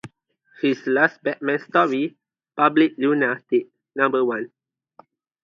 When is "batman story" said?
1.21-2.17